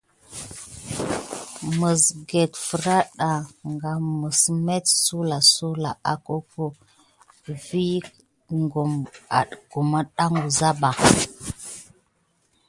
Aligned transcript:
Məsget 1.79 2.53
fraɗa 2.67 3.31
en 3.91 3.99
məs 4.19 4.41
met 4.65 4.85
suwlasuwla 5.03 5.91
akoko 6.11 6.63
vigue 7.43 7.97
kum 9.77 9.91
edawuza 10.01 10.69
ba. 10.81 10.91